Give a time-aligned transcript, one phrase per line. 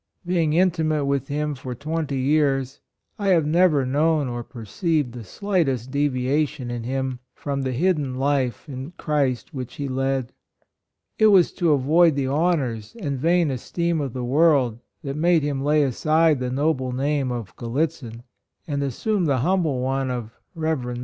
[0.25, 2.79] Being intimate with him for twenty years,
[3.19, 8.67] I have never known or perceived the slightest deviation in him, from the hidden life
[8.67, 10.33] in Christ which he led.
[11.19, 15.63] It was to avoid the honors and vain esteem of the world that made him
[15.63, 18.23] lay aside the noble name of Gallitzin
[18.67, 20.79] and assume the humble one of Rev.
[20.79, 20.99] Mr.